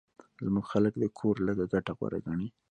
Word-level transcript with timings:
زموږ 0.45 0.65
خلک 0.71 0.93
د 0.99 1.03
کور 1.17 1.35
لږه 1.47 1.65
ګټه 1.73 1.91
غوره 1.97 2.19
ګڼي 2.27 2.47